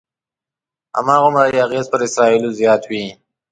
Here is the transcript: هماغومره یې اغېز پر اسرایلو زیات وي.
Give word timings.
هماغومره 0.97 1.43
یې 1.53 1.59
اغېز 1.65 1.85
پر 1.91 2.01
اسرایلو 2.07 2.49
زیات 2.59 2.81
وي. 2.89 3.05